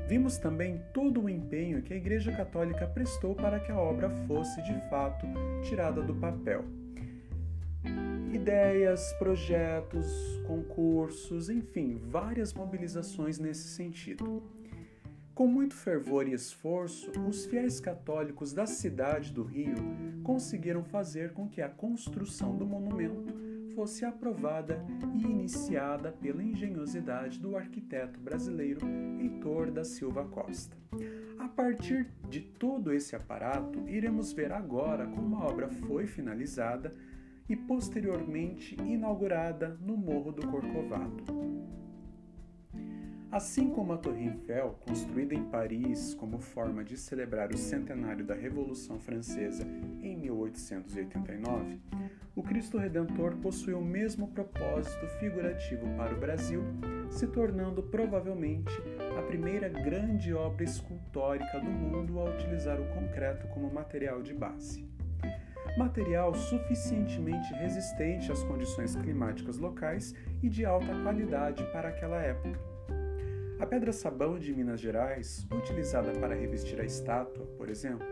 Vimos 0.06 0.38
também 0.38 0.82
todo 0.92 1.22
o 1.22 1.28
empenho 1.28 1.82
que 1.82 1.94
a 1.94 1.96
Igreja 1.96 2.30
Católica 2.32 2.86
prestou 2.86 3.34
para 3.34 3.58
que 3.58 3.72
a 3.72 3.78
obra 3.78 4.10
fosse, 4.26 4.62
de 4.62 4.78
fato, 4.88 5.26
tirada 5.62 6.02
do 6.02 6.14
papel 6.14 6.64
ideias, 8.34 9.12
projetos, 9.14 10.06
concursos, 10.46 11.48
enfim, 11.48 11.98
várias 12.10 12.52
mobilizações 12.52 13.38
nesse 13.38 13.68
sentido. 13.68 14.42
Com 15.34 15.46
muito 15.46 15.74
fervor 15.74 16.28
e 16.28 16.32
esforço, 16.32 17.10
os 17.26 17.46
fiéis 17.46 17.80
católicos 17.80 18.52
da 18.52 18.66
cidade 18.66 19.32
do 19.32 19.42
Rio 19.42 19.74
conseguiram 20.22 20.84
fazer 20.84 21.32
com 21.32 21.48
que 21.48 21.62
a 21.62 21.68
construção 21.68 22.56
do 22.56 22.66
monumento 22.66 23.34
fosse 23.74 24.04
aprovada 24.04 24.84
e 25.14 25.22
iniciada 25.22 26.12
pela 26.12 26.42
engenhosidade 26.42 27.40
do 27.40 27.56
arquiteto 27.56 28.20
brasileiro 28.20 28.86
Heitor 29.20 29.70
da 29.70 29.84
Silva 29.84 30.24
Costa. 30.24 30.76
A 31.38 31.48
partir 31.48 32.08
de 32.28 32.40
todo 32.40 32.92
esse 32.92 33.16
aparato, 33.16 33.80
iremos 33.88 34.32
ver 34.32 34.52
agora 34.52 35.06
como 35.06 35.36
a 35.36 35.44
obra 35.44 35.68
foi 35.68 36.06
finalizada 36.06 36.94
e 37.48 37.56
posteriormente 37.56 38.76
inaugurada 38.82 39.76
no 39.80 39.96
Morro 39.96 40.32
do 40.32 40.46
Corcovado. 40.48 41.24
Assim 43.34 43.68
como 43.68 43.92
a 43.92 43.96
Torre 43.96 44.28
Eiffel, 44.28 44.78
construída 44.86 45.34
em 45.34 45.42
Paris 45.42 46.14
como 46.14 46.38
forma 46.38 46.84
de 46.84 46.96
celebrar 46.96 47.50
o 47.50 47.58
centenário 47.58 48.24
da 48.24 48.32
Revolução 48.32 49.00
Francesa 49.00 49.66
em 50.00 50.16
1889, 50.16 51.80
o 52.36 52.44
Cristo 52.44 52.78
Redentor 52.78 53.34
possui 53.38 53.74
o 53.74 53.80
mesmo 53.80 54.28
propósito 54.28 55.04
figurativo 55.18 55.84
para 55.96 56.14
o 56.14 56.20
Brasil, 56.20 56.62
se 57.10 57.26
tornando 57.26 57.82
provavelmente 57.82 58.72
a 59.18 59.22
primeira 59.22 59.68
grande 59.68 60.32
obra 60.32 60.62
escultórica 60.62 61.58
do 61.58 61.72
mundo 61.72 62.20
a 62.20 62.30
utilizar 62.30 62.80
o 62.80 62.86
concreto 62.94 63.48
como 63.48 63.68
material 63.68 64.22
de 64.22 64.32
base 64.32 64.88
material 65.76 66.32
suficientemente 66.34 67.52
resistente 67.54 68.30
às 68.30 68.44
condições 68.44 68.94
climáticas 68.94 69.58
locais 69.58 70.14
e 70.40 70.48
de 70.48 70.64
alta 70.64 70.94
qualidade 71.02 71.64
para 71.72 71.88
aquela 71.88 72.22
época. 72.22 72.73
A 73.58 73.66
pedra-sabão 73.66 74.36
de 74.36 74.52
Minas 74.52 74.80
Gerais, 74.80 75.46
utilizada 75.52 76.10
para 76.18 76.34
revestir 76.34 76.80
a 76.80 76.84
estátua, 76.84 77.46
por 77.56 77.70
exemplo, 77.70 78.06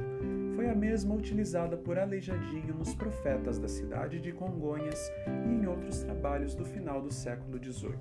foi 0.54 0.68
a 0.68 0.75
mesma 0.75 1.14
utilizada 1.14 1.76
por 1.76 1.99
Aleijadinho 1.99 2.75
nos 2.75 2.94
Profetas 2.94 3.58
da 3.58 3.68
cidade 3.68 4.20
de 4.20 4.32
Congonhas 4.32 5.11
e 5.26 5.52
em 5.52 5.66
outros 5.66 6.04
trabalhos 6.04 6.54
do 6.54 6.64
final 6.64 7.02
do 7.02 7.12
século 7.12 7.58
XVIII. 7.62 7.99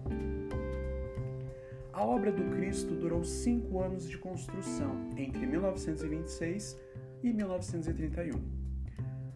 A 1.91 2.05
obra 2.05 2.31
do 2.31 2.43
Cristo 2.55 2.93
durou 2.93 3.24
cinco 3.24 3.81
anos 3.81 4.07
de 4.07 4.19
construção, 4.19 5.10
entre 5.17 5.45
1926 5.45 6.79
e 7.24 7.33
1931. 7.33 8.39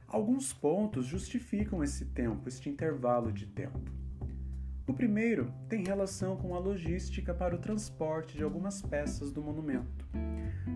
Alguns 0.08 0.54
pontos 0.54 1.08
justificam 1.08 1.84
esse 1.84 2.06
tempo, 2.06 2.48
este 2.48 2.70
intervalo 2.70 3.34
de 3.34 3.48
tempo. 3.48 4.05
O 4.88 4.94
primeiro 4.94 5.52
tem 5.68 5.84
relação 5.84 6.38
com 6.38 6.54
a 6.54 6.60
logística 6.60 7.34
para 7.34 7.56
o 7.56 7.58
transporte 7.58 8.38
de 8.38 8.44
algumas 8.44 8.84
peças 8.84 9.32
do 9.32 9.42
monumento. 9.42 10.06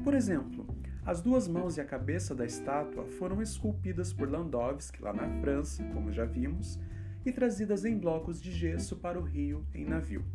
Por 0.04 0.16
exemplo, 0.16 0.66
as 1.06 1.22
duas 1.22 1.48
mãos 1.48 1.78
e 1.78 1.82
a 1.82 1.86
cabeça 1.86 2.34
da 2.34 2.44
estátua 2.44 3.06
foram 3.06 3.39
esculpidas 3.39 4.12
por 4.12 4.28
Landowski, 4.28 5.01
lá 5.01 5.13
na 5.13 5.30
França, 5.42 5.84
como 5.94 6.12
já 6.12 6.25
vimos, 6.25 6.80
e 7.24 7.32
trazidas 7.32 7.86
em 7.86 7.98
blocos 8.00 8.42
de 8.42 8.51
gesso 8.51 8.96
para 8.96 9.20
o 9.20 9.24
Rio 9.24 9.63
em 9.75 9.86
navio. 9.86 10.25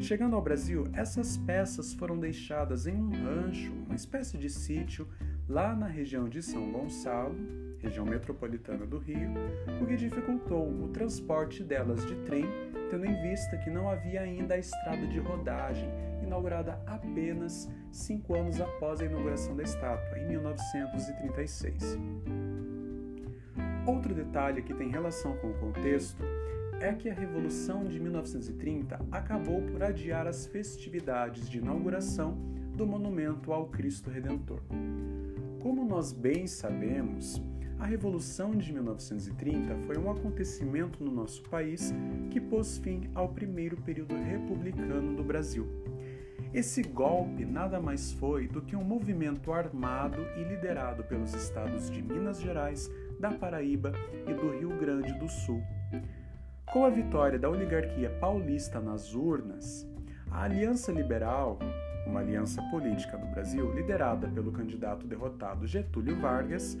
Chegando 0.00 0.36
ao 0.36 0.42
Brasil, 0.42 0.84
essas 0.94 1.36
peças 1.36 1.92
foram 1.92 2.18
deixadas 2.18 2.86
em 2.86 2.94
um 2.94 3.10
rancho, 3.10 3.72
uma 3.84 3.96
espécie 3.96 4.38
de 4.38 4.48
sítio, 4.48 5.06
lá 5.46 5.76
na 5.76 5.86
região 5.86 6.26
de 6.26 6.42
São 6.42 6.72
Gonçalo, 6.72 7.36
região 7.78 8.06
metropolitana 8.06 8.86
do 8.86 8.98
Rio, 8.98 9.30
o 9.80 9.86
que 9.86 9.96
dificultou 9.96 10.68
o 10.84 10.88
transporte 10.88 11.62
delas 11.62 12.04
de 12.06 12.14
trem, 12.24 12.44
tendo 12.90 13.06
em 13.06 13.20
vista 13.22 13.56
que 13.58 13.70
não 13.70 13.88
havia 13.88 14.22
ainda 14.22 14.54
a 14.54 14.58
estrada 14.58 15.06
de 15.06 15.18
rodagem, 15.18 15.88
inaugurada 16.22 16.80
apenas 16.86 17.68
cinco 17.90 18.34
anos 18.34 18.60
após 18.60 19.00
a 19.00 19.04
inauguração 19.04 19.56
da 19.56 19.62
estátua, 19.62 20.18
em 20.18 20.26
1936. 20.26 21.98
Outro 23.86 24.14
detalhe 24.14 24.62
que 24.62 24.74
tem 24.74 24.90
relação 24.90 25.36
com 25.38 25.48
o 25.48 25.54
contexto 25.54 26.22
é 26.80 26.92
que 26.92 27.08
a 27.08 27.14
Revolução 27.14 27.84
de 27.84 27.98
1930 27.98 29.00
acabou 29.10 29.62
por 29.62 29.82
adiar 29.82 30.26
as 30.26 30.46
festividades 30.46 31.48
de 31.48 31.58
inauguração 31.58 32.36
do 32.74 32.86
monumento 32.86 33.52
ao 33.52 33.68
Cristo 33.68 34.10
Redentor. 34.10 34.60
Como 35.60 35.84
nós 35.84 36.12
bem 36.12 36.46
sabemos, 36.46 37.42
a 37.78 37.86
Revolução 37.86 38.50
de 38.50 38.72
1930 38.72 39.76
foi 39.86 39.96
um 39.96 40.10
acontecimento 40.10 41.02
no 41.02 41.10
nosso 41.10 41.42
país 41.44 41.94
que 42.30 42.40
pôs 42.40 42.78
fim 42.78 43.08
ao 43.14 43.28
primeiro 43.28 43.76
período 43.76 44.14
republicano 44.16 45.14
do 45.14 45.22
Brasil. 45.22 45.66
Esse 46.52 46.82
golpe 46.82 47.44
nada 47.44 47.78
mais 47.78 48.12
foi 48.12 48.48
do 48.48 48.62
que 48.62 48.74
um 48.74 48.82
movimento 48.82 49.52
armado 49.52 50.20
e 50.36 50.42
liderado 50.44 51.04
pelos 51.04 51.34
estados 51.34 51.90
de 51.90 52.02
Minas 52.02 52.40
Gerais, 52.40 52.90
da 53.20 53.30
Paraíba 53.30 53.92
e 54.26 54.32
do 54.32 54.50
Rio 54.50 54.70
Grande 54.78 55.12
do 55.14 55.28
Sul. 55.28 55.62
Com 56.72 56.84
a 56.84 56.90
vitória 56.90 57.38
da 57.38 57.48
oligarquia 57.48 58.10
paulista 58.10 58.80
nas 58.80 59.14
urnas, 59.14 59.86
a 60.30 60.42
Aliança 60.42 60.90
Liberal, 60.90 61.58
uma 62.06 62.20
aliança 62.20 62.62
política 62.70 63.16
do 63.18 63.26
Brasil 63.26 63.72
liderada 63.74 64.26
pelo 64.28 64.50
candidato 64.50 65.06
derrotado 65.06 65.66
Getúlio 65.66 66.16
Vargas, 66.16 66.78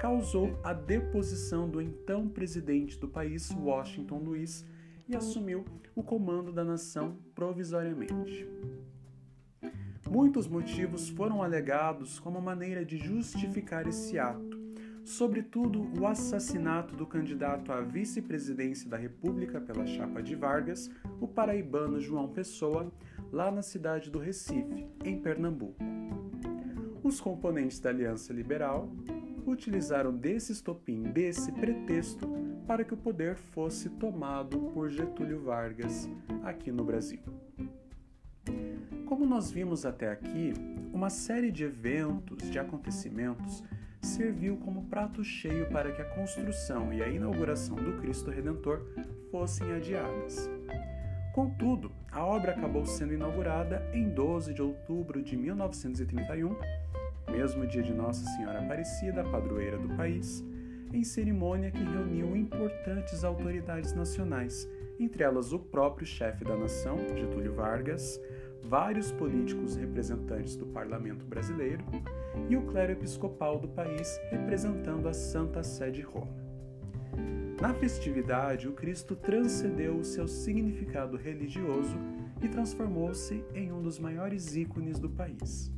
causou 0.00 0.58
a 0.64 0.72
deposição 0.72 1.68
do 1.68 1.78
então 1.78 2.26
presidente 2.26 2.98
do 2.98 3.06
país, 3.06 3.50
Washington 3.50 4.16
Luiz, 4.16 4.64
e 5.06 5.14
assumiu 5.14 5.62
o 5.94 6.02
comando 6.02 6.50
da 6.50 6.64
nação 6.64 7.18
provisoriamente. 7.34 8.48
Muitos 10.08 10.48
motivos 10.48 11.10
foram 11.10 11.42
alegados 11.42 12.18
como 12.18 12.40
maneira 12.40 12.82
de 12.82 12.96
justificar 12.96 13.86
esse 13.86 14.18
ato, 14.18 14.58
sobretudo 15.04 15.86
o 16.00 16.06
assassinato 16.06 16.96
do 16.96 17.04
candidato 17.04 17.70
à 17.70 17.82
vice-presidência 17.82 18.88
da 18.88 18.96
República 18.96 19.60
pela 19.60 19.86
chapa 19.86 20.22
de 20.22 20.34
Vargas, 20.34 20.90
o 21.20 21.28
paraibano 21.28 22.00
João 22.00 22.26
Pessoa, 22.26 22.90
lá 23.30 23.50
na 23.50 23.60
cidade 23.60 24.10
do 24.10 24.18
Recife, 24.18 24.86
em 25.04 25.20
Pernambuco. 25.20 25.84
Os 27.02 27.20
componentes 27.20 27.80
da 27.80 27.90
Aliança 27.90 28.32
Liberal 28.32 28.90
utilizaram 29.50 30.16
desse 30.16 30.52
estopim, 30.52 31.02
desse 31.02 31.52
pretexto, 31.52 32.28
para 32.66 32.84
que 32.84 32.94
o 32.94 32.96
poder 32.96 33.34
fosse 33.34 33.88
tomado 33.90 34.58
por 34.72 34.88
Getúlio 34.88 35.40
Vargas 35.40 36.08
aqui 36.42 36.70
no 36.70 36.84
Brasil. 36.84 37.20
Como 39.06 39.26
nós 39.26 39.50
vimos 39.50 39.84
até 39.84 40.10
aqui, 40.10 40.52
uma 40.92 41.10
série 41.10 41.50
de 41.50 41.64
eventos, 41.64 42.50
de 42.50 42.58
acontecimentos, 42.58 43.62
serviu 44.00 44.56
como 44.56 44.84
prato 44.84 45.22
cheio 45.22 45.68
para 45.70 45.92
que 45.92 46.00
a 46.00 46.04
construção 46.04 46.92
e 46.92 47.02
a 47.02 47.08
inauguração 47.08 47.76
do 47.76 48.00
Cristo 48.00 48.30
Redentor 48.30 48.86
fossem 49.30 49.70
adiadas. 49.72 50.48
Contudo, 51.34 51.92
a 52.10 52.24
obra 52.24 52.52
acabou 52.52 52.84
sendo 52.84 53.14
inaugurada 53.14 53.88
em 53.92 54.08
12 54.08 54.52
de 54.52 54.62
outubro 54.62 55.22
de 55.22 55.36
1931, 55.36 56.56
mesmo 57.40 57.66
dia 57.66 57.82
de 57.82 57.94
Nossa 57.94 58.22
Senhora 58.36 58.58
Aparecida, 58.58 59.24
padroeira 59.24 59.78
do 59.78 59.88
país, 59.96 60.44
em 60.92 61.02
cerimônia 61.02 61.70
que 61.70 61.82
reuniu 61.82 62.36
importantes 62.36 63.24
autoridades 63.24 63.94
nacionais, 63.94 64.68
entre 64.98 65.24
elas 65.24 65.50
o 65.50 65.58
próprio 65.58 66.06
chefe 66.06 66.44
da 66.44 66.54
nação, 66.54 66.98
Getúlio 67.16 67.54
Vargas, 67.54 68.20
vários 68.62 69.10
políticos 69.10 69.74
representantes 69.74 70.54
do 70.54 70.66
parlamento 70.66 71.24
brasileiro 71.24 71.82
e 72.46 72.58
o 72.58 72.62
clero 72.66 72.92
episcopal 72.92 73.58
do 73.58 73.68
país 73.68 74.20
representando 74.30 75.08
a 75.08 75.14
Santa 75.14 75.62
Sé 75.62 75.90
de 75.90 76.02
Roma. 76.02 76.36
Na 77.58 77.72
festividade, 77.72 78.68
o 78.68 78.72
Cristo 78.72 79.16
transcendeu 79.16 79.96
o 79.96 80.04
seu 80.04 80.28
significado 80.28 81.16
religioso 81.16 81.96
e 82.42 82.48
transformou-se 82.48 83.42
em 83.54 83.72
um 83.72 83.80
dos 83.80 83.98
maiores 83.98 84.54
ícones 84.54 84.98
do 84.98 85.08
país. 85.08 85.72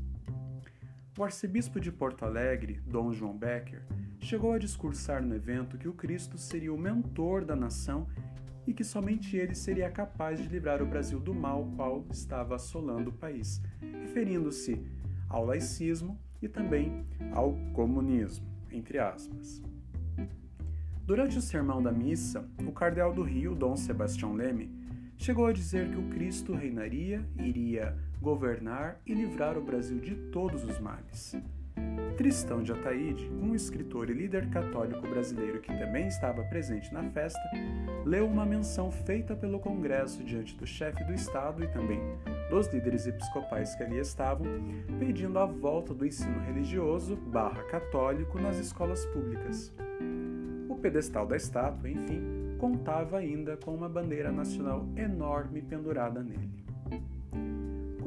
O 1.18 1.22
arcebispo 1.22 1.78
de 1.78 1.92
Porto 1.92 2.24
Alegre, 2.24 2.80
Dom 2.86 3.12
João 3.12 3.36
Becker, 3.36 3.82
chegou 4.18 4.52
a 4.52 4.58
discursar 4.58 5.22
no 5.22 5.34
evento 5.34 5.76
que 5.76 5.86
o 5.86 5.92
Cristo 5.92 6.38
seria 6.38 6.72
o 6.72 6.78
mentor 6.78 7.44
da 7.44 7.54
nação 7.54 8.08
e 8.66 8.72
que 8.72 8.82
somente 8.82 9.36
ele 9.36 9.54
seria 9.54 9.90
capaz 9.90 10.40
de 10.40 10.48
livrar 10.48 10.82
o 10.82 10.86
Brasil 10.86 11.20
do 11.20 11.34
mal 11.34 11.70
qual 11.76 12.06
estava 12.10 12.54
assolando 12.54 13.10
o 13.10 13.12
país, 13.12 13.60
referindo-se 14.00 14.82
ao 15.28 15.44
laicismo 15.44 16.18
e 16.40 16.48
também 16.48 17.04
ao 17.34 17.56
comunismo, 17.74 18.46
entre 18.70 18.98
aspas. 18.98 19.60
Durante 21.04 21.36
o 21.36 21.42
sermão 21.42 21.82
da 21.82 21.92
missa, 21.92 22.48
o 22.66 22.72
cardeal 22.72 23.12
do 23.12 23.22
Rio, 23.22 23.54
Dom 23.54 23.76
Sebastião 23.76 24.32
Leme, 24.32 24.70
chegou 25.18 25.44
a 25.44 25.52
dizer 25.52 25.90
que 25.90 25.98
o 25.98 26.08
Cristo 26.08 26.54
reinaria, 26.54 27.22
iria 27.36 27.98
governar 28.22 29.00
e 29.04 29.12
livrar 29.12 29.58
o 29.58 29.60
Brasil 29.60 29.98
de 29.98 30.14
todos 30.14 30.62
os 30.64 30.78
males. 30.78 31.36
Tristão 32.16 32.62
de 32.62 32.70
Ataíde, 32.70 33.28
um 33.28 33.52
escritor 33.52 34.08
e 34.10 34.12
líder 34.12 34.48
católico 34.48 35.00
brasileiro 35.08 35.60
que 35.60 35.76
também 35.76 36.06
estava 36.06 36.44
presente 36.44 36.92
na 36.94 37.02
festa, 37.10 37.40
leu 38.04 38.28
uma 38.28 38.46
menção 38.46 38.92
feita 38.92 39.34
pelo 39.34 39.58
Congresso 39.58 40.22
diante 40.22 40.54
do 40.54 40.64
chefe 40.64 41.02
do 41.02 41.12
Estado 41.12 41.64
e 41.64 41.68
também 41.68 42.00
dos 42.48 42.72
líderes 42.72 43.08
episcopais 43.08 43.74
que 43.74 43.82
ali 43.82 43.98
estavam, 43.98 44.46
pedindo 45.00 45.36
a 45.40 45.46
volta 45.46 45.92
do 45.92 46.06
ensino 46.06 46.38
religioso 46.40 47.16
barra 47.16 47.64
católico 47.64 48.38
nas 48.38 48.56
escolas 48.58 49.04
públicas. 49.06 49.74
O 50.68 50.76
pedestal 50.76 51.26
da 51.26 51.36
estátua, 51.36 51.90
enfim, 51.90 52.22
contava 52.58 53.18
ainda 53.18 53.56
com 53.56 53.74
uma 53.74 53.88
bandeira 53.88 54.30
nacional 54.30 54.86
enorme 54.96 55.60
pendurada 55.60 56.22
nele. 56.22 56.61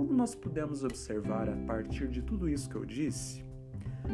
Como 0.06 0.20
nós 0.20 0.36
pudemos 0.36 0.84
observar 0.84 1.50
a 1.50 1.56
partir 1.66 2.08
de 2.08 2.22
tudo 2.22 2.48
isso 2.48 2.70
que 2.70 2.76
eu 2.76 2.86
disse, 2.86 3.44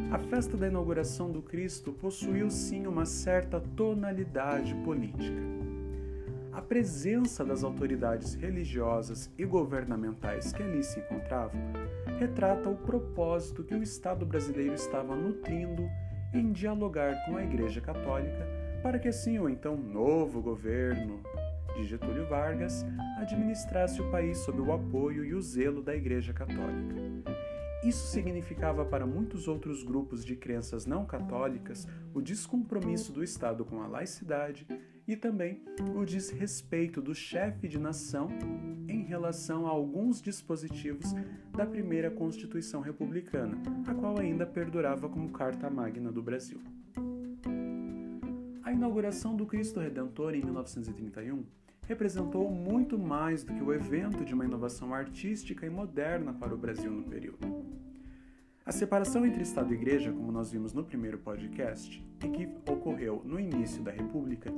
a 0.10 0.18
festa 0.18 0.56
da 0.56 0.68
inauguração 0.68 1.30
do 1.30 1.42
Cristo 1.42 1.92
possuiu 1.92 2.50
sim 2.50 2.88
uma 2.88 3.06
certa 3.06 3.60
tonalidade 3.60 4.74
política. 4.86 5.42
A 6.54 6.62
presença 6.62 7.44
das 7.44 7.62
autoridades 7.62 8.36
religiosas 8.36 9.30
e 9.38 9.44
governamentais 9.44 10.54
que 10.54 10.64
ali 10.64 10.82
se 10.82 11.02
encontravam 11.02 11.60
retrata 12.18 12.70
o 12.70 12.78
propósito 12.78 13.62
que 13.62 13.76
o 13.76 13.84
Estado 13.84 14.26
brasileiro 14.26 14.76
estava 14.76 15.14
nutrindo 15.14 15.84
em 16.34 16.54
dialogar 16.54 17.26
com 17.26 17.36
a 17.36 17.44
Igreja 17.44 17.82
Católica 17.82 18.48
para 18.82 18.98
que 18.98 19.10
assim 19.10 19.38
o 19.40 19.50
então 19.50 19.76
novo 19.76 20.42
governo 20.42 21.22
de 21.76 21.84
Getúlio 21.84 22.28
Vargas 22.28 22.86
administrasse 23.18 24.02
o 24.02 24.10
país 24.12 24.38
sob 24.40 24.62
o 24.62 24.72
apoio 24.72 25.24
e 25.26 25.34
o 25.34 25.42
zelo 25.42 25.82
da 25.82 25.96
Igreja 25.96 26.34
Católica. 26.34 26.96
Isso 27.84 28.08
significava 28.08 28.86
para 28.86 29.08
muitos 29.08 29.48
outros 29.48 29.84
grupos 29.84 30.24
de 30.24 30.36
crenças 30.36 30.86
não 30.86 31.04
católicas 31.04 31.88
o 32.14 32.22
descompromisso 32.22 33.12
do 33.12 33.24
Estado 33.24 33.66
com 33.66 33.82
a 33.82 33.88
laicidade 33.88 34.68
e 35.08 35.16
também 35.16 35.64
o 35.96 36.06
desrespeito 36.06 37.02
do 37.02 37.16
chefe 37.16 37.68
de 37.68 37.80
nação 37.80 38.30
em 38.88 39.04
relação 39.04 39.66
a 39.66 39.72
alguns 39.72 40.22
dispositivos 40.22 41.14
da 41.52 41.66
primeira 41.66 42.12
Constituição 42.12 42.82
Republicana, 42.82 43.58
a 43.88 43.96
qual 43.96 44.20
ainda 44.20 44.46
perdurava 44.46 45.10
como 45.10 45.32
Carta 45.32 45.70
Magna 45.70 46.12
do 46.12 46.22
Brasil. 46.22 46.62
A 48.72 48.74
inauguração 48.74 49.36
do 49.36 49.46
Cristo 49.46 49.82
Redentor 49.82 50.34
em 50.34 50.42
1931 50.42 51.44
representou 51.90 52.50
muito 52.50 52.98
mais 52.98 53.44
do 53.44 53.54
que 53.54 53.62
o 53.62 53.74
evento 53.74 54.24
de 54.24 54.34
uma 54.34 54.46
inovação 54.46 54.94
artística 54.94 55.66
e 55.66 55.70
moderna 55.70 56.34
para 56.34 56.56
o 56.56 56.58
Brasil 56.58 56.90
no 56.90 57.04
período. 57.04 57.66
A 58.66 58.72
separação 58.72 59.26
entre 59.26 59.44
Estado 59.44 59.74
e 59.74 59.76
Igreja, 59.76 60.14
como 60.14 60.32
nós 60.32 60.54
vimos 60.54 60.72
no 60.72 60.86
primeiro 60.86 61.18
podcast, 61.18 62.02
e 62.24 62.30
que 62.30 62.48
ocorreu 62.72 63.22
no 63.26 63.38
início 63.38 63.84
da 63.84 63.92
República, 63.92 64.50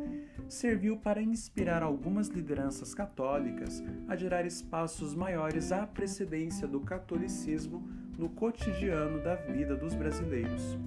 serviu 0.48 0.96
para 0.96 1.20
inspirar 1.20 1.82
algumas 1.82 2.28
lideranças 2.28 2.94
católicas 2.94 3.84
a 4.08 4.16
gerar 4.16 4.46
espaços 4.46 5.16
maiores 5.16 5.72
à 5.72 5.88
precedência 5.88 6.68
do 6.68 6.82
catolicismo 6.82 7.84
no 8.16 8.30
cotidiano 8.30 9.24
da 9.24 9.34
vida 9.34 9.76
dos 9.76 9.96
brasileiros. 9.96 10.78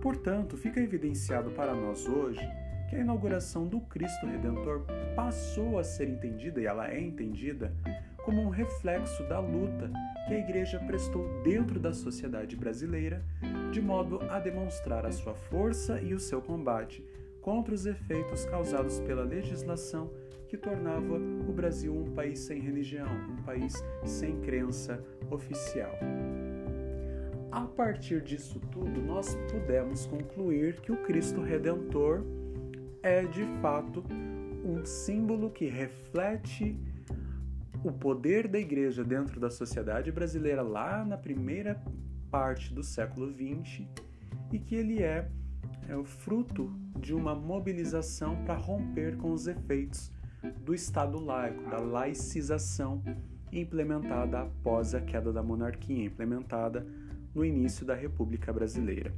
Portanto, 0.00 0.56
fica 0.56 0.80
evidenciado 0.80 1.50
para 1.50 1.74
nós 1.74 2.06
hoje 2.06 2.40
que 2.90 2.96
a 2.96 2.98
inauguração 2.98 3.68
do 3.68 3.80
Cristo 3.82 4.26
Redentor 4.26 4.82
passou 5.14 5.78
a 5.78 5.84
ser 5.84 6.08
entendida, 6.08 6.60
e 6.60 6.66
ela 6.66 6.90
é 6.90 7.00
entendida, 7.00 7.72
como 8.24 8.42
um 8.42 8.48
reflexo 8.48 9.22
da 9.28 9.38
luta 9.38 9.88
que 10.26 10.34
a 10.34 10.38
Igreja 10.38 10.80
prestou 10.80 11.24
dentro 11.44 11.78
da 11.78 11.92
sociedade 11.92 12.56
brasileira, 12.56 13.24
de 13.70 13.80
modo 13.80 14.20
a 14.28 14.40
demonstrar 14.40 15.06
a 15.06 15.12
sua 15.12 15.34
força 15.34 16.00
e 16.00 16.12
o 16.12 16.18
seu 16.18 16.42
combate 16.42 17.04
contra 17.40 17.72
os 17.72 17.86
efeitos 17.86 18.44
causados 18.44 18.98
pela 18.98 19.22
legislação 19.22 20.10
que 20.48 20.58
tornava 20.58 21.14
o 21.14 21.52
Brasil 21.52 21.94
um 21.96 22.12
país 22.12 22.40
sem 22.40 22.60
religião, 22.60 23.06
um 23.06 23.42
país 23.44 23.72
sem 24.04 24.40
crença 24.40 25.00
oficial. 25.30 25.96
A 27.52 27.62
partir 27.66 28.20
disso 28.20 28.60
tudo, 28.72 29.00
nós 29.00 29.36
pudemos 29.50 30.06
concluir 30.06 30.80
que 30.80 30.90
o 30.90 30.96
Cristo 31.04 31.40
Redentor 31.40 32.24
é 33.02 33.24
de 33.24 33.44
fato 33.60 34.04
um 34.64 34.84
símbolo 34.84 35.50
que 35.50 35.66
reflete 35.66 36.76
o 37.82 37.90
poder 37.90 38.46
da 38.46 38.58
igreja 38.58 39.02
dentro 39.02 39.40
da 39.40 39.50
sociedade 39.50 40.12
brasileira 40.12 40.62
lá 40.62 41.04
na 41.04 41.16
primeira 41.16 41.82
parte 42.30 42.72
do 42.72 42.82
século 42.82 43.32
XX 43.32 43.86
e 44.52 44.58
que 44.58 44.74
ele 44.74 45.02
é, 45.02 45.28
é 45.88 45.96
o 45.96 46.04
fruto 46.04 46.70
de 46.98 47.14
uma 47.14 47.34
mobilização 47.34 48.44
para 48.44 48.54
romper 48.54 49.16
com 49.16 49.32
os 49.32 49.46
efeitos 49.46 50.12
do 50.64 50.74
Estado 50.74 51.18
laico, 51.18 51.68
da 51.70 51.78
laicização 51.78 53.02
implementada 53.52 54.42
após 54.42 54.94
a 54.94 55.00
queda 55.00 55.32
da 55.32 55.42
monarquia, 55.42 56.04
implementada 56.04 56.86
no 57.34 57.44
início 57.44 57.84
da 57.84 57.94
República 57.94 58.52
Brasileira. 58.52 59.12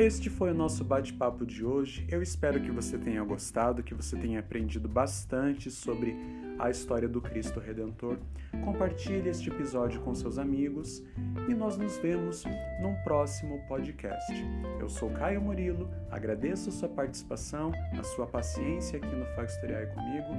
Este 0.00 0.30
foi 0.30 0.50
o 0.50 0.54
nosso 0.54 0.82
bate-papo 0.82 1.44
de 1.44 1.62
hoje. 1.62 2.06
Eu 2.10 2.22
espero 2.22 2.58
que 2.58 2.70
você 2.70 2.96
tenha 2.96 3.22
gostado, 3.22 3.82
que 3.82 3.92
você 3.92 4.16
tenha 4.16 4.40
aprendido 4.40 4.88
bastante 4.88 5.70
sobre 5.70 6.16
a 6.58 6.70
história 6.70 7.06
do 7.06 7.20
Cristo 7.20 7.60
Redentor. 7.60 8.16
Compartilhe 8.64 9.28
este 9.28 9.50
episódio 9.50 10.00
com 10.00 10.14
seus 10.14 10.38
amigos 10.38 11.04
e 11.46 11.52
nós 11.52 11.76
nos 11.76 11.98
vemos 11.98 12.44
num 12.80 12.94
próximo 13.04 13.60
podcast. 13.68 14.32
Eu 14.80 14.88
sou 14.88 15.10
Caio 15.10 15.42
Murilo, 15.42 15.90
agradeço 16.10 16.70
a 16.70 16.72
sua 16.72 16.88
participação, 16.88 17.70
a 17.92 18.02
sua 18.02 18.26
paciência 18.26 18.96
aqui 18.96 19.14
no 19.14 19.26
Factoriai 19.36 19.84
comigo 19.88 20.34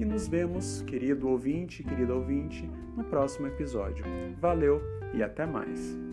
e 0.00 0.04
nos 0.04 0.26
vemos, 0.26 0.82
querido 0.82 1.28
ouvinte, 1.28 1.84
querida 1.84 2.12
ouvinte, 2.12 2.68
no 2.96 3.04
próximo 3.04 3.46
episódio. 3.46 4.04
Valeu 4.40 4.82
e 5.14 5.22
até 5.22 5.46
mais! 5.46 6.09